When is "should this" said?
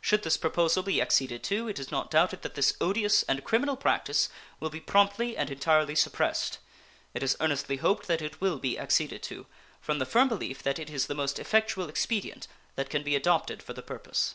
0.00-0.38